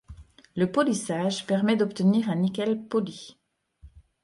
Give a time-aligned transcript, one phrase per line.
[0.55, 3.37] Le polissage permet d'obtenir un nickel poli.